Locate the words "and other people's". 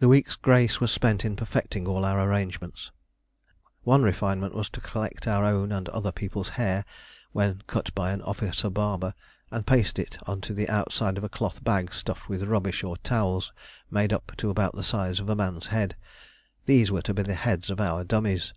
5.70-6.48